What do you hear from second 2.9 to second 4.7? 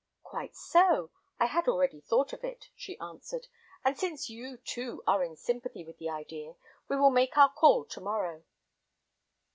answered, "and since you,